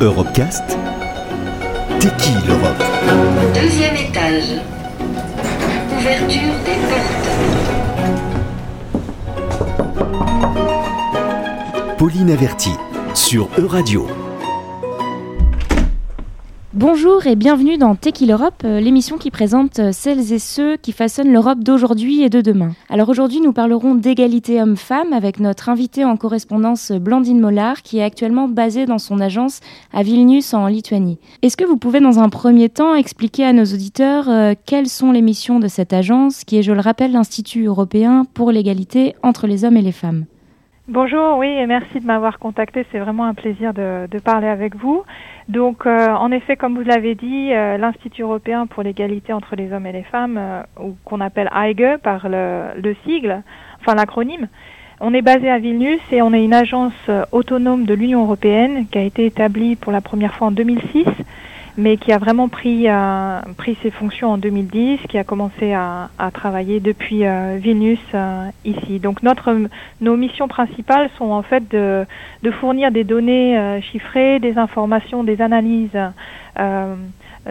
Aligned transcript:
Europecast 0.00 0.64
T'es 2.00 2.08
qui 2.16 2.32
l'Europe? 2.46 2.82
Deuxième 3.54 3.96
étage. 3.96 4.54
Ouverture 5.98 6.54
des 6.64 6.78
portes. 6.88 7.28
Pauline 11.98 12.30
Averti 12.30 12.72
sur 13.12 13.48
Euradio. 13.58 14.06
Bonjour 16.80 17.26
et 17.26 17.36
bienvenue 17.36 17.76
dans 17.76 17.94
Tequil 17.94 18.30
Europe, 18.30 18.62
euh, 18.64 18.80
l'émission 18.80 19.18
qui 19.18 19.30
présente 19.30 19.78
euh, 19.80 19.90
celles 19.92 20.32
et 20.32 20.38
ceux 20.38 20.78
qui 20.78 20.92
façonnent 20.92 21.30
l'Europe 21.30 21.62
d'aujourd'hui 21.62 22.22
et 22.22 22.30
de 22.30 22.40
demain. 22.40 22.70
Alors 22.88 23.10
aujourd'hui, 23.10 23.42
nous 23.42 23.52
parlerons 23.52 23.94
d'égalité 23.94 24.62
homme-femme 24.62 25.12
avec 25.12 25.40
notre 25.40 25.68
invitée 25.68 26.06
en 26.06 26.16
correspondance 26.16 26.90
Blandine 26.90 27.38
Mollard 27.38 27.82
qui 27.82 27.98
est 27.98 28.02
actuellement 28.02 28.48
basée 28.48 28.86
dans 28.86 28.96
son 28.96 29.20
agence 29.20 29.60
à 29.92 30.02
Vilnius 30.02 30.54
en 30.54 30.68
Lituanie. 30.68 31.18
Est-ce 31.42 31.58
que 31.58 31.66
vous 31.66 31.76
pouvez 31.76 32.00
dans 32.00 32.18
un 32.18 32.30
premier 32.30 32.70
temps 32.70 32.94
expliquer 32.94 33.44
à 33.44 33.52
nos 33.52 33.64
auditeurs 33.64 34.30
euh, 34.30 34.54
quelles 34.64 34.88
sont 34.88 35.12
les 35.12 35.20
missions 35.20 35.60
de 35.60 35.68
cette 35.68 35.92
agence 35.92 36.44
qui 36.44 36.56
est, 36.56 36.62
je 36.62 36.72
le 36.72 36.80
rappelle, 36.80 37.12
l'Institut 37.12 37.66
européen 37.66 38.24
pour 38.32 38.52
l'égalité 38.52 39.14
entre 39.22 39.46
les 39.46 39.66
hommes 39.66 39.76
et 39.76 39.82
les 39.82 39.92
femmes? 39.92 40.24
Bonjour, 40.92 41.38
oui, 41.38 41.46
et 41.46 41.66
merci 41.66 42.00
de 42.00 42.04
m'avoir 42.04 42.40
contacté. 42.40 42.84
C'est 42.90 42.98
vraiment 42.98 43.24
un 43.24 43.34
plaisir 43.34 43.72
de, 43.72 44.08
parler 44.24 44.48
avec 44.48 44.74
vous. 44.74 45.04
Donc, 45.48 45.86
euh, 45.86 46.08
en 46.08 46.32
effet, 46.32 46.56
comme 46.56 46.74
vous 46.74 46.82
l'avez 46.82 47.14
dit, 47.14 47.52
euh, 47.52 47.78
l'Institut 47.78 48.22
européen 48.22 48.66
pour 48.66 48.82
l'égalité 48.82 49.32
entre 49.32 49.54
les 49.54 49.72
hommes 49.72 49.86
et 49.86 49.92
les 49.92 50.02
femmes, 50.02 50.36
euh, 50.36 50.62
ou 50.82 50.96
qu'on 51.04 51.20
appelle 51.20 51.48
AIGE 51.54 51.98
par 52.02 52.28
le, 52.28 52.80
le 52.82 52.96
sigle, 53.04 53.40
enfin 53.80 53.94
l'acronyme, 53.94 54.48
on 54.98 55.14
est 55.14 55.22
basé 55.22 55.48
à 55.48 55.60
Vilnius 55.60 56.00
et 56.10 56.22
on 56.22 56.32
est 56.32 56.44
une 56.44 56.54
agence 56.54 57.08
autonome 57.30 57.84
de 57.84 57.94
l'Union 57.94 58.24
européenne 58.24 58.86
qui 58.90 58.98
a 58.98 59.02
été 59.02 59.26
établie 59.26 59.76
pour 59.76 59.92
la 59.92 60.00
première 60.00 60.34
fois 60.34 60.48
en 60.48 60.50
2006 60.50 61.04
mais 61.76 61.96
qui 61.96 62.12
a 62.12 62.18
vraiment 62.18 62.48
pris, 62.48 62.88
euh, 62.88 63.40
pris 63.56 63.76
ses 63.82 63.90
fonctions 63.90 64.30
en 64.32 64.38
2010, 64.38 65.00
qui 65.08 65.18
a 65.18 65.24
commencé 65.24 65.72
à, 65.72 66.08
travailler 66.32 66.80
depuis 66.80 67.26
euh, 67.26 67.58
Vilnius 67.60 67.98
euh, 68.14 68.48
ici. 68.64 68.98
Donc 69.00 69.22
notre, 69.22 69.56
nos 70.00 70.16
missions 70.16 70.48
principales 70.48 71.10
sont 71.18 71.30
en 71.30 71.42
fait 71.42 71.68
de, 71.70 72.06
fournir 72.60 72.90
des 72.90 73.04
données 73.04 73.58
euh, 73.58 73.80
chiffrées, 73.80 74.38
des 74.38 74.58
informations, 74.58 75.24
des 75.24 75.42
analyses 75.42 75.98
euh, 76.58 76.94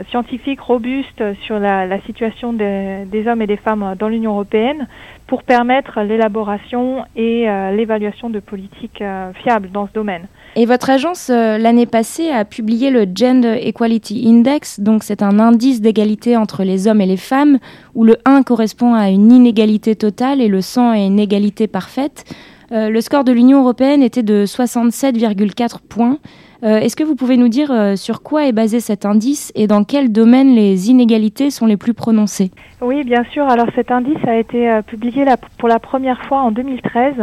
scientifiques 0.09 0.61
robustes 0.61 1.23
sur 1.41 1.59
la, 1.59 1.99
situation 2.01 2.53
des, 2.53 3.23
hommes 3.27 3.41
et 3.41 3.47
des 3.47 3.57
femmes 3.57 3.95
dans 3.97 4.07
l'Union 4.07 4.31
européenne 4.31 4.87
pour 5.27 5.43
permettre 5.43 6.01
l'élaboration 6.01 7.05
et 7.15 7.47
l'évaluation 7.75 8.29
de 8.29 8.39
politiques 8.39 9.03
fiables 9.41 9.71
dans 9.71 9.87
ce 9.87 9.93
domaine. 9.93 10.27
Et 10.61 10.65
votre 10.65 10.89
agence, 10.89 11.29
euh, 11.29 11.57
l'année 11.57 11.85
passée, 11.85 12.31
a 12.31 12.43
publié 12.43 12.89
le 12.89 13.05
Gender 13.15 13.57
Equality 13.61 14.25
Index, 14.27 14.81
donc 14.81 15.03
c'est 15.03 15.23
un 15.23 15.39
indice 15.39 15.79
d'égalité 15.79 16.35
entre 16.35 16.65
les 16.65 16.89
hommes 16.89 16.99
et 16.99 17.05
les 17.05 17.15
femmes, 17.15 17.59
où 17.95 18.03
le 18.03 18.17
1 18.25 18.43
correspond 18.43 18.93
à 18.93 19.07
une 19.09 19.31
inégalité 19.31 19.95
totale 19.95 20.41
et 20.41 20.49
le 20.49 20.59
100 20.59 20.89
à 20.89 20.97
une 20.97 21.17
égalité 21.17 21.67
parfaite. 21.67 22.25
Euh, 22.73 22.89
le 22.89 22.99
score 22.99 23.23
de 23.23 23.31
l'Union 23.31 23.61
européenne 23.61 24.03
était 24.03 24.21
de 24.21 24.43
67,4 24.45 25.79
points. 25.87 26.17
Euh, 26.63 26.79
Est-ce 26.79 26.97
que 26.97 27.05
vous 27.05 27.15
pouvez 27.15 27.37
nous 27.37 27.47
dire 27.47 27.71
sur 27.95 28.21
quoi 28.21 28.45
est 28.45 28.51
basé 28.51 28.81
cet 28.81 29.05
indice 29.05 29.53
et 29.55 29.65
dans 29.65 29.85
quel 29.85 30.11
domaine 30.11 30.55
les 30.55 30.89
inégalités 30.89 31.51
sont 31.51 31.67
les 31.67 31.77
plus 31.77 31.93
prononcées? 31.93 32.51
Oui, 32.81 33.05
bien 33.05 33.23
sûr. 33.31 33.47
Alors 33.47 33.67
cet 33.75 33.91
indice 33.91 34.27
a 34.27 34.37
été 34.37 34.81
publié 34.85 35.23
pour 35.57 35.69
la 35.69 35.79
première 35.79 36.21
fois 36.25 36.41
en 36.41 36.51
2013. 36.51 37.13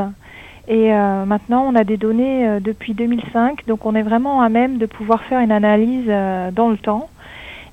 Et 0.69 0.93
euh, 0.93 1.25
maintenant, 1.25 1.65
on 1.67 1.75
a 1.77 1.85
des 1.85 1.97
données 1.97 2.47
euh, 2.47 2.61
depuis 2.61 2.95
2005, 2.95 3.67
donc 3.67 3.87
on 3.87 3.95
est 3.95 4.03
vraiment 4.03 4.43
à 4.43 4.49
même 4.49 4.79
de 4.79 4.87
pouvoir 4.87 5.23
faire 5.25 5.41
une 5.41 5.53
analyse 5.53 6.07
euh, 6.09 6.51
dans 6.51 6.71
le 6.71 6.77
temps. 6.77 7.09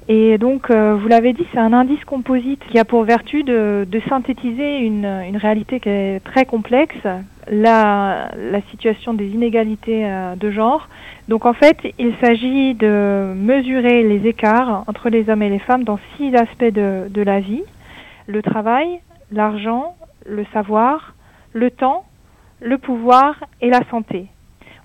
Et 0.10 0.38
donc, 0.38 0.70
euh, 0.70 0.96
vous 0.96 1.08
l'avez 1.08 1.32
dit, 1.34 1.46
c'est 1.54 1.60
un 1.60 1.72
indice 1.72 2.04
composite 2.04 2.62
qui 2.70 2.78
a 2.78 2.84
pour 2.84 3.04
vertu 3.04 3.44
de, 3.44 3.88
de 3.90 4.02
synthétiser 4.10 4.80
une, 4.80 5.06
une 5.06 5.38
réalité 5.38 5.80
qui 5.80 5.90
est 5.90 6.20
très 6.24 6.46
complexe, 6.46 6.98
la, 7.50 8.30
la 8.36 8.62
situation 8.70 9.14
des 9.14 9.28
inégalités 9.28 10.06
euh, 10.06 10.36
de 10.36 10.52
genre. 10.52 10.90
Donc 11.30 11.46
en 11.46 11.54
fait, 11.54 11.78
il 11.98 12.14
s'agit 12.22 12.74
de 12.74 13.34
mesurer 13.36 14.04
les 14.04 14.28
écarts 14.28 14.84
entre 14.88 15.10
les 15.10 15.30
hommes 15.30 15.42
et 15.42 15.50
les 15.50 15.60
femmes 15.60 15.84
dans 15.84 16.00
six 16.18 16.36
aspects 16.36 16.64
de, 16.64 17.08
de 17.10 17.22
la 17.22 17.40
vie. 17.40 17.64
Le 18.28 18.42
travail, 18.42 19.00
l'argent, 19.32 19.96
le 20.26 20.46
savoir, 20.54 21.16
le 21.54 21.72
temps, 21.72 22.04
le 22.64 22.78
pouvoir 22.78 23.36
et 23.62 23.70
la 23.70 23.82
santé. 23.92 24.28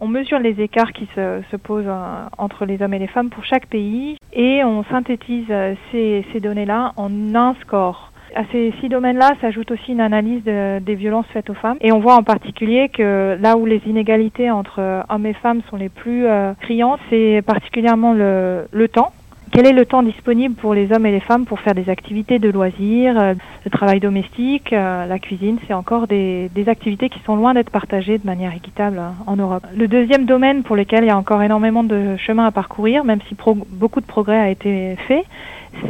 On 0.00 0.06
mesure 0.08 0.38
les 0.38 0.60
écarts 0.60 0.92
qui 0.92 1.08
se, 1.14 1.40
se 1.50 1.56
posent 1.56 1.84
euh, 1.88 2.26
entre 2.38 2.64
les 2.66 2.80
hommes 2.82 2.94
et 2.94 2.98
les 2.98 3.06
femmes 3.08 3.30
pour 3.30 3.44
chaque 3.44 3.66
pays 3.66 4.16
et 4.32 4.62
on 4.64 4.84
synthétise 4.84 5.46
euh, 5.50 5.74
ces, 5.90 6.24
ces 6.32 6.40
données-là 6.40 6.92
en 6.96 7.34
un 7.34 7.54
score. 7.62 8.12
À 8.36 8.42
ces 8.52 8.72
six 8.80 8.88
domaines-là 8.88 9.30
s'ajoute 9.40 9.70
aussi 9.70 9.92
une 9.92 10.00
analyse 10.02 10.44
de- 10.44 10.78
des 10.80 10.94
violences 10.94 11.26
faites 11.32 11.48
aux 11.50 11.54
femmes 11.54 11.78
et 11.80 11.90
on 11.92 11.98
voit 11.98 12.14
en 12.14 12.22
particulier 12.22 12.90
que 12.90 13.36
là 13.40 13.56
où 13.56 13.64
les 13.64 13.80
inégalités 13.86 14.50
entre 14.50 14.80
euh, 14.80 15.02
hommes 15.08 15.26
et 15.26 15.32
femmes 15.32 15.62
sont 15.70 15.76
les 15.76 15.88
plus 15.88 16.26
criantes, 16.60 17.00
c'est 17.10 17.42
particulièrement 17.46 18.12
le, 18.12 18.66
le 18.70 18.88
temps. 18.88 19.12
Quel 19.58 19.66
est 19.66 19.72
le 19.72 19.86
temps 19.86 20.04
disponible 20.04 20.54
pour 20.54 20.72
les 20.72 20.92
hommes 20.92 21.04
et 21.04 21.10
les 21.10 21.18
femmes 21.18 21.44
pour 21.44 21.58
faire 21.58 21.74
des 21.74 21.90
activités 21.90 22.38
de 22.38 22.48
loisirs, 22.48 23.18
euh, 23.18 23.34
le 23.64 23.70
travail 23.72 23.98
domestique, 23.98 24.72
euh, 24.72 25.04
la 25.04 25.18
cuisine? 25.18 25.58
C'est 25.66 25.74
encore 25.74 26.06
des, 26.06 26.48
activités 26.68 27.08
qui 27.08 27.18
sont 27.26 27.34
loin 27.34 27.54
d'être 27.54 27.70
partagées 27.70 28.18
de 28.18 28.24
manière 28.24 28.54
équitable 28.54 28.98
euh, 29.00 29.08
en 29.26 29.34
Europe. 29.34 29.66
Le 29.74 29.88
deuxième 29.88 30.26
domaine 30.26 30.62
pour 30.62 30.76
lequel 30.76 31.02
il 31.02 31.06
y 31.08 31.10
a 31.10 31.18
encore 31.18 31.42
énormément 31.42 31.82
de 31.82 32.16
chemin 32.18 32.46
à 32.46 32.52
parcourir, 32.52 33.02
même 33.02 33.18
si 33.28 33.34
beaucoup 33.72 34.00
de 34.00 34.06
progrès 34.06 34.38
a 34.38 34.48
été 34.48 34.94
fait, 35.08 35.24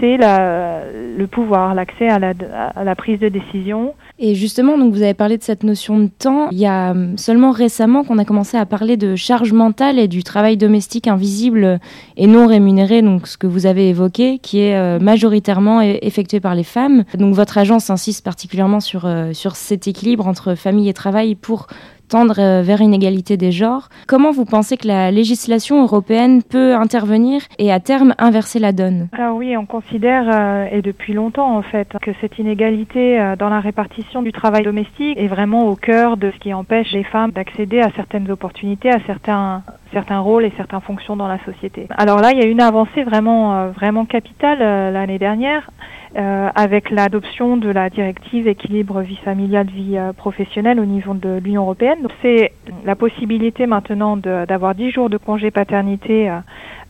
c'est 0.00 0.16
le 0.16 1.26
pouvoir, 1.26 1.74
l'accès 1.74 2.08
à 2.08 2.18
la, 2.18 2.32
à 2.74 2.84
la 2.84 2.94
prise 2.94 3.20
de 3.20 3.28
décision. 3.28 3.92
Et 4.20 4.34
justement, 4.34 4.76
donc 4.76 4.92
vous 4.92 5.02
avez 5.02 5.14
parlé 5.14 5.38
de 5.38 5.44
cette 5.44 5.62
notion 5.62 5.98
de 5.98 6.08
temps. 6.08 6.48
Il 6.50 6.58
y 6.58 6.66
a 6.66 6.90
hum, 6.90 7.16
seulement 7.16 7.52
récemment 7.52 8.02
qu'on 8.02 8.18
a 8.18 8.24
commencé 8.24 8.56
à 8.56 8.66
parler 8.66 8.96
de 8.96 9.14
charge 9.14 9.52
mentale 9.52 9.98
et 9.98 10.08
du 10.08 10.24
travail 10.24 10.56
domestique 10.56 11.06
invisible 11.06 11.78
et 12.16 12.26
non 12.26 12.48
rémunéré, 12.48 13.00
donc 13.00 13.28
ce 13.28 13.38
que 13.38 13.46
vous 13.46 13.66
avez 13.66 13.88
évoqué, 13.88 14.38
qui 14.40 14.58
est 14.58 14.76
euh, 14.76 14.98
majoritairement 14.98 15.80
effectué 15.80 16.40
par 16.40 16.56
les 16.56 16.64
femmes. 16.64 17.04
Donc 17.14 17.34
votre 17.34 17.58
agence 17.58 17.90
insiste 17.90 18.24
particulièrement 18.24 18.80
sur, 18.80 19.04
euh, 19.04 19.32
sur 19.32 19.54
cet 19.54 19.86
équilibre 19.86 20.26
entre 20.26 20.56
famille 20.56 20.88
et 20.88 20.94
travail 20.94 21.36
pour 21.36 21.68
tendre 22.08 22.36
euh, 22.38 22.62
vers 22.62 22.80
une 22.80 22.94
égalité 22.94 23.36
des 23.36 23.52
genres. 23.52 23.88
Comment 24.06 24.32
vous 24.32 24.44
pensez 24.44 24.76
que 24.76 24.88
la 24.88 25.10
législation 25.10 25.82
européenne 25.82 26.42
peut 26.42 26.74
intervenir 26.74 27.42
et 27.58 27.72
à 27.72 27.80
terme 27.80 28.14
inverser 28.18 28.58
la 28.58 28.72
donne? 28.72 29.08
Alors 29.12 29.36
oui, 29.36 29.56
on 29.56 29.66
considère, 29.66 30.24
euh, 30.28 30.66
et 30.72 30.82
depuis 30.82 31.12
longtemps 31.12 31.56
en 31.56 31.62
fait, 31.62 31.88
que 32.02 32.10
cette 32.20 32.38
inégalité 32.38 33.20
euh, 33.20 33.36
dans 33.36 33.48
la 33.48 33.60
répartition 33.60 34.22
du 34.22 34.32
travail 34.32 34.64
domestique 34.64 35.16
est 35.16 35.28
vraiment 35.28 35.66
au 35.66 35.76
cœur 35.76 36.16
de 36.16 36.30
ce 36.30 36.38
qui 36.38 36.52
empêche 36.52 36.92
les 36.92 37.04
femmes 37.04 37.30
d'accéder 37.30 37.80
à 37.80 37.90
certaines 37.94 38.30
opportunités, 38.30 38.90
à 38.90 39.00
certains 39.06 39.62
certains 39.92 40.20
rôles 40.20 40.44
et 40.44 40.52
certaines 40.56 40.80
fonctions 40.80 41.16
dans 41.16 41.28
la 41.28 41.38
société. 41.44 41.86
Alors 41.90 42.20
là, 42.20 42.32
il 42.32 42.38
y 42.38 42.42
a 42.42 42.46
une 42.46 42.60
avancée 42.60 43.04
vraiment 43.04 43.54
euh, 43.54 43.70
vraiment 43.70 44.04
capitale 44.04 44.58
euh, 44.60 44.90
l'année 44.90 45.18
dernière 45.18 45.70
euh, 46.16 46.48
avec 46.54 46.90
l'adoption 46.90 47.56
de 47.56 47.70
la 47.70 47.90
directive 47.90 48.48
équilibre 48.48 49.00
vie 49.00 49.16
familiale 49.16 49.66
vie 49.66 49.98
professionnelle 50.16 50.80
au 50.80 50.84
niveau 50.84 51.14
de 51.14 51.38
l'Union 51.42 51.62
européenne. 51.62 52.06
C'est 52.22 52.52
la 52.84 52.96
possibilité 52.96 53.66
maintenant 53.66 54.16
d'avoir 54.16 54.74
10 54.74 54.90
jours 54.90 55.10
de 55.10 55.18
congé 55.18 55.50
paternité 55.50 56.30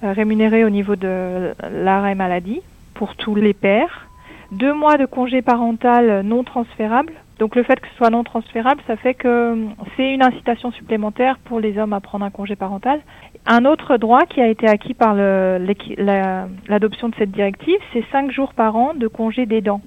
rémunérés 0.03 0.65
au 0.65 0.71
niveau 0.71 0.95
de 0.95 1.53
l'arrêt 1.73 2.15
maladie 2.15 2.61
pour 2.95 3.17
tous 3.17 3.35
les 3.35 3.55
pères, 3.55 4.09
deux 4.53 4.73
mois 4.73 4.97
de 4.97 5.07
congé 5.07 5.43
parental 5.43 6.23
non 6.25 6.45
transférable. 6.45 7.13
Donc 7.39 7.55
le 7.55 7.63
fait 7.63 7.79
que 7.79 7.89
ce 7.89 7.95
soit 7.97 8.11
non 8.11 8.25
transférable, 8.25 8.81
ça 8.87 8.97
fait 8.97 9.15
que 9.15 9.67
c'est 9.97 10.13
une 10.13 10.23
incitation 10.23 10.73
supplémentaire 10.73 11.39
pour 11.45 11.61
les 11.61 11.79
hommes 11.79 11.93
à 11.93 12.01
prendre 12.01 12.25
un 12.25 12.31
congé 12.31 12.57
parental. 12.57 13.01
Un 13.47 13.65
autre 13.65 13.97
droit 13.97 14.27
qui 14.27 14.41
a 14.41 14.49
été 14.49 14.67
acquis 14.67 14.95
par 14.95 15.15
l'adoption 15.15 17.09
de 17.09 17.15
cette 17.15 17.31
directive, 17.31 17.79
c'est 17.93 18.05
cinq 18.11 18.33
jours 18.33 18.55
par 18.55 18.75
an 18.77 18.95
de 18.95 19.07
congé 19.07 19.47
d'aidant. 19.47 19.81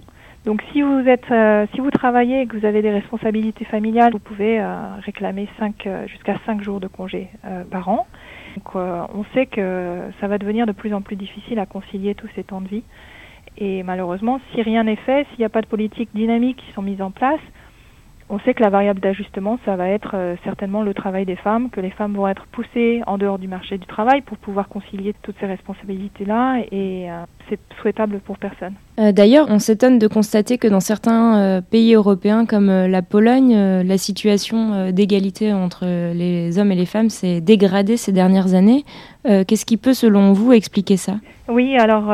Donc 0.45 0.63
si 0.71 0.81
vous 0.81 1.07
êtes, 1.07 1.29
euh, 1.29 1.67
si 1.73 1.81
vous 1.81 1.91
travaillez 1.91 2.41
et 2.41 2.47
que 2.47 2.57
vous 2.57 2.65
avez 2.65 2.81
des 2.81 2.89
responsabilités 2.89 3.65
familiales, 3.65 4.11
vous 4.11 4.19
pouvez 4.19 4.59
euh, 4.59 4.95
réclamer 5.05 5.47
euh, 5.85 6.07
jusqu'à 6.07 6.37
cinq 6.47 6.63
jours 6.63 6.79
de 6.79 6.87
congé 6.87 7.29
par 7.69 7.89
an. 7.89 8.07
Donc 8.55 8.75
on 8.75 9.23
sait 9.33 9.45
que 9.45 9.99
ça 10.19 10.27
va 10.27 10.37
devenir 10.37 10.65
de 10.65 10.71
plus 10.71 10.93
en 10.93 11.01
plus 11.01 11.15
difficile 11.15 11.59
à 11.59 11.65
concilier 11.65 12.15
tous 12.15 12.27
ces 12.35 12.43
temps 12.43 12.61
de 12.61 12.67
vie. 12.67 12.83
Et 13.57 13.83
malheureusement, 13.83 14.39
si 14.53 14.61
rien 14.61 14.83
n'est 14.83 14.95
fait, 14.95 15.27
s'il 15.29 15.39
n'y 15.39 15.45
a 15.45 15.49
pas 15.49 15.61
de 15.61 15.67
politique 15.67 16.09
dynamique 16.13 16.57
qui 16.57 16.71
sont 16.73 16.81
mises 16.81 17.01
en 17.01 17.11
place, 17.11 17.39
on 18.31 18.39
sait 18.39 18.53
que 18.53 18.63
la 18.63 18.69
variable 18.69 19.01
d'ajustement, 19.01 19.59
ça 19.65 19.75
va 19.75 19.89
être 19.89 20.11
euh, 20.13 20.35
certainement 20.45 20.83
le 20.83 20.93
travail 20.93 21.25
des 21.25 21.35
femmes, 21.35 21.69
que 21.69 21.81
les 21.81 21.89
femmes 21.89 22.13
vont 22.13 22.29
être 22.29 22.45
poussées 22.53 23.01
en 23.05 23.17
dehors 23.17 23.37
du 23.37 23.49
marché 23.49 23.77
du 23.77 23.85
travail 23.85 24.21
pour 24.21 24.37
pouvoir 24.37 24.69
concilier 24.69 25.13
toutes 25.21 25.35
ces 25.41 25.47
responsabilités-là 25.47 26.61
et 26.71 27.11
euh, 27.11 27.25
c'est 27.49 27.59
souhaitable 27.81 28.21
pour 28.21 28.37
personne. 28.37 28.75
Euh, 28.99 29.11
d'ailleurs, 29.11 29.47
on 29.49 29.59
s'étonne 29.59 29.99
de 29.99 30.07
constater 30.07 30.57
que 30.57 30.69
dans 30.69 30.79
certains 30.79 31.61
pays 31.69 31.93
européens 31.93 32.45
comme 32.45 32.67
la 32.67 33.01
Pologne, 33.01 33.53
la 33.83 33.97
situation 33.97 34.91
d'égalité 34.91 35.51
entre 35.51 35.85
les 36.13 36.57
hommes 36.57 36.71
et 36.71 36.75
les 36.75 36.85
femmes 36.85 37.09
s'est 37.09 37.41
dégradée 37.41 37.97
ces 37.97 38.13
dernières 38.13 38.53
années. 38.53 38.85
Qu'est-ce 39.25 39.65
qui 39.65 39.77
peut, 39.77 39.93
selon 39.93 40.31
vous, 40.33 40.53
expliquer 40.53 40.97
ça? 40.97 41.15
Oui, 41.49 41.75
alors 41.77 42.13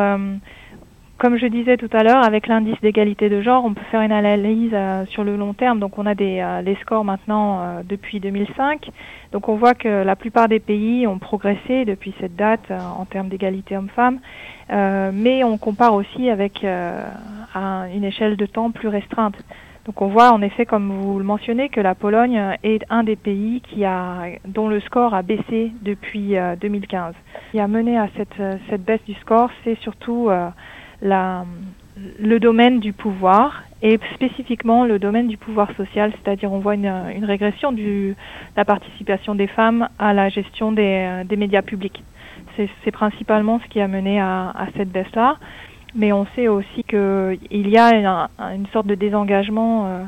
comme 1.18 1.38
je 1.38 1.48
disais 1.48 1.78
tout 1.78 1.90
à 1.94 2.04
l'heure, 2.04 2.24
avec 2.24 2.48
l'indice 2.48 2.80
d'égalité 2.82 3.30
de 3.30 3.42
genre, 3.42 3.66
on 3.66 3.74
peut 3.74 3.84
faire 3.92 4.02
une 4.02 4.12
analyse 4.12 4.72
euh, 4.74 5.06
sur 5.08 5.24
le 5.24 5.36
long 5.36 5.54
terme. 5.54 5.80
Donc 5.80 5.98
on 5.98 6.06
a 6.06 6.14
des, 6.14 6.40
euh, 6.42 6.62
les 6.62 6.76
scores 6.76 7.04
maintenant 7.04 7.60
euh, 7.60 7.82
depuis 7.84 8.20
2005. 8.20 8.90
Donc 9.32 9.50
on 9.50 9.56
voit 9.56 9.74
que 9.74 10.04
la 10.04 10.16
plupart 10.16 10.48
des 10.48 10.60
pays 10.60 11.08
ont 11.08 11.18
progressé 11.18 11.86
depuis 11.86 12.14
cette 12.20 12.36
date 12.36 12.72
en 12.72 13.06
termes 13.06 13.30
d'égalité 13.30 13.76
homme-femme. 13.76 14.20
mais 14.70 15.44
on 15.44 15.58
compare 15.58 15.94
aussi 15.94 16.30
avec 16.30 16.64
une 16.64 18.04
échelle 18.04 18.38
de 18.38 18.46
temps 18.46 18.72
plus 18.72 18.88
restreinte. 18.88 19.36
Donc 19.86 20.02
on 20.02 20.08
voit 20.08 20.32
en 20.32 20.42
effet, 20.42 20.66
comme 20.66 20.92
vous 20.92 21.18
le 21.18 21.26
mentionnez, 21.26 21.70
que 21.70 21.82
la 21.82 21.94
Pologne 21.94 22.42
est 22.64 22.84
un 22.90 23.04
des 23.04 23.16
pays 23.18 23.62
qui 23.62 23.84
a, 23.84 24.28
dont 24.46 24.70
le 24.70 24.80
score 24.82 25.14
a 25.14 25.24
baissé 25.24 25.74
depuis 25.82 26.36
2015. 26.62 27.14
Ce 27.48 27.52
qui 27.52 27.60
a 27.60 27.68
mené 27.68 27.98
à 27.98 28.08
cette, 28.16 28.42
cette 28.70 28.84
baisse 28.84 29.04
du 29.06 29.14
score, 29.16 29.50
c'est 29.64 29.78
surtout 29.80 30.30
la, 31.02 31.46
le 32.20 32.40
domaine 32.40 32.80
du 32.80 32.94
pouvoir 32.94 33.64
et 33.82 34.00
spécifiquement 34.16 34.86
le 34.86 35.00
domaine 35.00 35.28
du 35.28 35.38
pouvoir 35.38 35.70
social, 35.76 36.12
c'est-à-dire 36.12 36.52
on 36.52 36.60
voit 36.60 36.76
une, 36.76 36.92
une, 37.16 37.26
régression 37.26 37.72
de 37.72 38.16
la 38.56 38.66
participation 38.66 39.36
des 39.36 39.48
femmes 39.48 39.88
à 40.00 40.14
la 40.14 40.30
gestion 40.30 40.72
des, 40.72 41.24
des 41.26 41.36
médias 41.36 41.62
publics. 41.62 42.04
C'est 42.84 42.92
principalement 42.92 43.60
ce 43.60 43.68
qui 43.68 43.80
a 43.80 43.88
mené 43.88 44.20
à, 44.20 44.50
à 44.50 44.66
cette 44.76 44.90
baisse-là, 44.90 45.38
mais 45.94 46.12
on 46.12 46.26
sait 46.36 46.48
aussi 46.48 46.84
qu'il 46.84 47.68
y 47.70 47.78
a 47.78 47.96
une, 47.96 48.08
une, 48.56 48.68
sorte 48.68 48.88
de 48.88 48.96
désengagement 48.96 49.86
euh, 49.86 50.04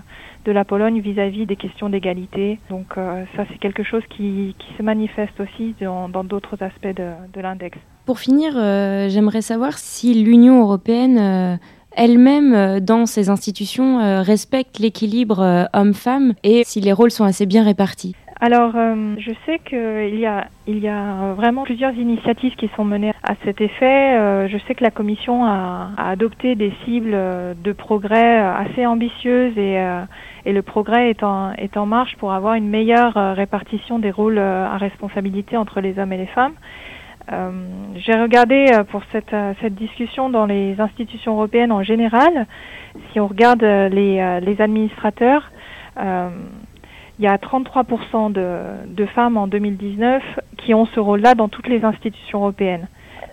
de 0.45 0.51
la 0.51 0.65
Pologne 0.65 0.99
vis-à-vis 0.99 1.45
des 1.45 1.55
questions 1.55 1.89
d'égalité. 1.89 2.59
Donc 2.69 2.97
euh, 2.97 3.23
ça, 3.35 3.45
c'est 3.51 3.59
quelque 3.59 3.83
chose 3.83 4.03
qui, 4.09 4.55
qui, 4.57 4.73
se 4.73 4.83
manifeste 4.83 5.39
aussi 5.39 5.75
dans 5.79 6.23
d'autres 6.23 6.61
aspects 6.63 6.95
de, 6.95 7.11
de 7.33 7.41
l'index. 7.41 7.77
Pour 8.09 8.17
finir, 8.17 8.53
euh, 8.55 9.07
j'aimerais 9.07 9.43
savoir 9.43 9.73
si 9.73 10.15
l'Union 10.23 10.61
européenne 10.61 11.19
euh, 11.19 11.57
elle-même, 11.91 12.55
euh, 12.55 12.79
dans 12.79 13.05
ses 13.05 13.29
institutions, 13.29 13.99
respecte 14.23 14.79
l'équilibre 14.79 15.67
homme-femme 15.75 16.33
et 16.43 16.63
si 16.63 16.81
les 16.81 16.91
rôles 16.91 17.11
sont 17.11 17.23
assez 17.23 17.45
bien 17.45 17.63
répartis. 17.63 18.15
Alors, 18.41 18.71
je 18.73 19.31
sais 19.45 19.59
qu'il 19.59 20.19
y 20.19 20.25
a, 20.25 20.47
il 20.65 20.79
y 20.79 20.87
a 20.87 21.33
vraiment 21.35 21.61
plusieurs 21.65 21.93
initiatives 21.93 22.55
qui 22.55 22.71
sont 22.75 22.83
menées 22.83 23.13
à 23.21 23.35
cet 23.45 23.61
effet. 23.61 24.47
Je 24.47 24.57
sais 24.65 24.73
que 24.73 24.83
la 24.83 24.89
Commission 24.89 25.45
a, 25.45 25.91
adopté 25.97 26.55
des 26.55 26.73
cibles 26.85 27.11
de 27.11 27.71
progrès 27.73 28.39
assez 28.39 28.87
ambitieuses 28.87 29.55
et, 29.55 29.77
et 30.45 30.53
le 30.53 30.61
progrès 30.63 31.11
est 31.11 31.21
en, 31.21 31.51
est 31.51 31.77
en 31.77 31.85
marche 31.85 32.15
pour 32.15 32.31
avoir 32.31 32.55
une 32.55 32.69
meilleure 32.69 33.13
répartition 33.35 33.99
des 33.99 34.09
rôles 34.09 34.39
à 34.39 34.77
responsabilité 34.77 35.57
entre 35.57 35.79
les 35.79 35.99
hommes 35.99 36.13
et 36.13 36.17
les 36.17 36.27
femmes. 36.27 36.53
Euh, 37.31 37.51
J'ai 37.95 38.13
regardé 38.13 38.71
pour 38.89 39.01
cette, 39.11 39.35
cette 39.61 39.75
discussion 39.75 40.29
dans 40.29 40.45
les 40.45 40.79
institutions 40.79 41.33
européennes 41.33 41.71
en 41.71 41.83
général. 41.83 42.47
Si 43.11 43.19
on 43.19 43.27
regarde 43.27 43.61
les, 43.63 44.55
administrateurs, 44.59 45.51
il 47.19 47.25
y 47.25 47.27
a 47.27 47.35
33% 47.35 48.31
de, 48.31 49.05
femmes 49.07 49.37
en 49.37 49.47
2019 49.47 50.23
qui 50.57 50.73
ont 50.73 50.85
ce 50.85 50.99
rôle-là 50.99 51.35
dans 51.35 51.49
toutes 51.49 51.67
les 51.67 51.83
institutions 51.83 52.39
européennes. 52.39 52.87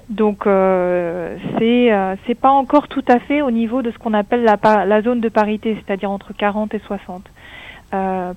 Donc 0.09 0.47
euh, 0.47 1.37
c'est 1.59 1.93
euh, 1.93 2.15
pas 2.41 2.51
encore 2.51 2.87
tout 2.89 3.05
à 3.09 3.19
fait 3.19 3.43
au 3.43 3.51
niveau 3.51 3.83
de 3.83 3.91
ce 3.91 3.99
qu'on 3.99 4.15
appelle 4.15 4.45
la, 4.45 4.85
la, 4.85 5.03
zone 5.03 5.21
de 5.21 5.29
parité, 5.29 5.77
c'est-à-dire 5.77 6.11
entre 6.11 6.33
40 6.33 6.75
et 6.75 6.79
60 6.81 7.23
euh, 7.95 8.35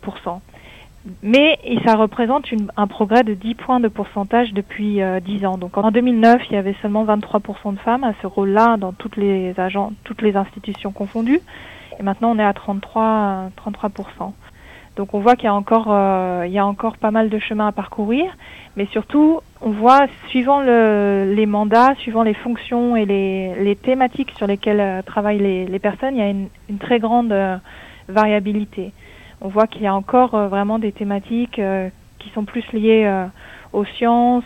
Mais 1.23 1.57
ça 1.85 1.95
représente 1.95 2.51
une, 2.51 2.71
un 2.75 2.87
progrès 2.87 3.23
de 3.23 3.33
10 3.33 3.55
points 3.55 3.79
de 3.79 3.87
pourcentage 3.87 4.53
depuis 4.53 5.01
euh, 5.01 5.19
10 5.19 5.45
ans. 5.45 5.57
Donc 5.57 5.77
en 5.77 5.91
2009, 5.91 6.41
il 6.49 6.53
y 6.53 6.57
avait 6.57 6.75
seulement 6.81 7.05
23% 7.05 7.73
de 7.73 7.79
femmes 7.79 8.03
à 8.03 8.13
ce 8.21 8.27
rôle-là 8.27 8.77
dans 8.77 8.91
toutes 8.91 9.15
les 9.15 9.57
agents, 9.59 9.93
toutes 10.03 10.21
les 10.21 10.35
institutions 10.35 10.91
confondues. 10.91 11.41
Et 11.99 12.03
maintenant, 12.03 12.31
on 12.31 12.39
est 12.39 12.43
à 12.43 12.53
33 12.53 13.49
33%. 13.57 14.33
Donc 14.99 15.13
on 15.13 15.19
voit 15.21 15.37
qu'il 15.37 15.45
y 15.45 15.47
a 15.47 15.53
encore 15.53 15.87
euh, 15.89 16.45
y 16.45 16.59
a 16.59 16.65
encore 16.65 16.97
pas 16.97 17.09
mal 17.09 17.29
de 17.29 17.39
chemin 17.39 17.67
à 17.67 17.71
parcourir, 17.71 18.25
mais 18.75 18.85
surtout 18.87 19.39
on 19.61 19.69
voit 19.69 20.07
suivant 20.27 20.59
le, 20.59 21.31
les 21.33 21.45
mandats, 21.45 21.95
suivant 21.99 22.23
les 22.23 22.33
fonctions 22.33 22.97
et 22.97 23.05
les, 23.05 23.77
thématiques 23.81 24.31
sur 24.35 24.45
lesquelles 24.45 24.81
euh, 24.81 25.01
travaillent 25.01 25.67
les, 25.69 25.79
personnes, 25.79 26.15
il 26.15 26.19
y 26.19 26.21
a 26.21 26.29
une, 26.29 26.49
très 26.79 26.99
grande 26.99 27.31
euh, 27.31 27.55
variabilité. 28.09 28.91
On 29.41 29.47
voit 29.47 29.67
qu'il 29.67 29.81
y 29.81 29.87
a 29.87 29.93
encore 29.93 30.35
euh, 30.35 30.47
vraiment 30.47 30.79
des 30.79 30.91
thématiques 30.91 31.59
euh, 31.59 31.89
qui 32.19 32.29
sont 32.31 32.43
plus 32.43 32.65
liées 32.73 33.05
euh, 33.05 33.25
aux 33.71 33.85
sciences, 33.85 34.43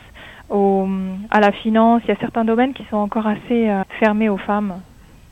au, 0.50 0.88
à 1.32 1.40
la 1.40 1.52
finance. 1.52 2.02
Il 2.06 2.10
y 2.10 2.12
a 2.12 2.20
certains 2.20 2.46
domaines 2.46 2.74
qui 2.74 2.86
sont 2.92 2.98
encore 2.98 3.26
assez 3.26 3.72
fermés 4.00 4.30
aux 4.30 4.38
femmes 4.38 4.82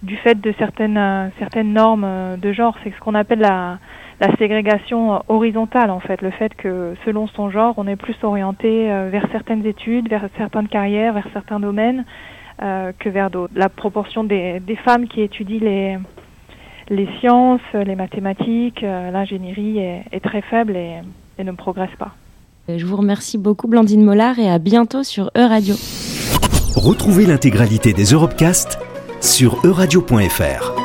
du 0.02 0.18
fait 0.18 0.40
de 0.40 0.52
certaines 0.58 1.32
certaines 1.38 1.74
normes 1.74 2.38
de 2.38 2.54
genre. 2.54 2.76
C'est 2.84 2.92
ce 2.92 3.00
qu'on 3.00 3.14
appelle 3.14 3.40
la 3.40 3.78
la 4.20 4.36
ségrégation 4.38 5.22
horizontale 5.28 5.90
en 5.92 6.00
fait, 6.00 6.22
le 6.22 6.30
fait 6.32 6.54
que 6.56 6.96
selon 7.06 7.28
son 7.28 7.50
genre, 7.50 7.74
on 7.78 7.88
est 7.88 7.96
plus 7.96 8.16
orienté 8.24 8.88
vers 9.10 9.26
certaines 9.32 9.66
études, 9.66 10.10
vers 10.10 10.28
certaines 10.38 10.68
carrières, 10.68 11.14
vers 11.14 11.28
certains 11.34 11.60
domaines 11.60 12.06
que 12.60 13.10
vers 13.10 13.30
d'autres. 13.30 13.54
La 13.56 13.68
proportion 13.68 14.24
des, 14.24 14.60
des, 14.60 14.76
femmes 14.76 15.08
qui 15.08 15.22
étudient 15.22 15.60
les, 15.60 15.98
les 16.90 17.08
sciences, 17.20 17.62
les 17.74 17.96
mathématiques, 17.96 18.84
euh, 18.84 19.12
l'ingénierie 19.12 19.80
est, 19.80 20.04
est, 20.12 20.20
très 20.20 20.42
faible 20.42 20.76
et, 20.76 21.02
et, 21.38 21.44
ne 21.44 21.52
progresse 21.52 21.96
pas. 21.98 22.12
Je 22.68 22.86
vous 22.86 22.96
remercie 22.96 23.38
beaucoup 23.38 23.68
Blandine 23.68 24.04
Mollard 24.04 24.40
et 24.40 24.50
à 24.50 24.60
bientôt 24.60 25.04
sur 25.04 25.32
Euradio. 25.36 25.76
Retrouvez 26.76 27.26
l'intégralité 27.26 27.94
des 27.94 28.06
Europecast 28.06 28.80
sur 29.20 29.66
euradio.fr. 29.66 30.81